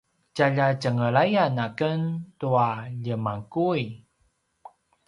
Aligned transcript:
tjalja 0.35 0.67
tjenglayan 0.81 1.55
aken 1.67 2.01
tua 2.39 2.67
ljemanguy 3.03 3.83